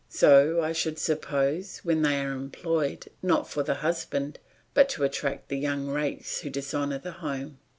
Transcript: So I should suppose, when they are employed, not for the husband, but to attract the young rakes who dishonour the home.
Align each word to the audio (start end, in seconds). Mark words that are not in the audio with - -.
So 0.09 0.63
I 0.63 0.71
should 0.71 0.97
suppose, 0.97 1.81
when 1.83 2.01
they 2.01 2.19
are 2.21 2.31
employed, 2.31 3.07
not 3.21 3.47
for 3.47 3.61
the 3.61 3.75
husband, 3.85 4.39
but 4.73 4.89
to 4.89 5.03
attract 5.03 5.49
the 5.49 5.59
young 5.59 5.85
rakes 5.89 6.39
who 6.41 6.49
dishonour 6.49 6.97
the 6.97 7.11
home. 7.11 7.59